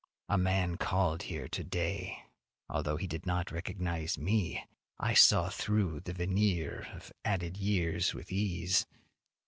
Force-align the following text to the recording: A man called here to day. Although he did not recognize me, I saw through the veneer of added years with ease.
A 0.29 0.35
man 0.35 0.77
called 0.77 1.21
here 1.21 1.47
to 1.49 1.63
day. 1.63 2.23
Although 2.67 2.97
he 2.97 3.05
did 3.05 3.27
not 3.27 3.51
recognize 3.51 4.17
me, 4.17 4.65
I 4.97 5.13
saw 5.13 5.49
through 5.49 5.99
the 5.99 6.13
veneer 6.13 6.87
of 6.95 7.13
added 7.23 7.55
years 7.57 8.11
with 8.11 8.31
ease. 8.31 8.87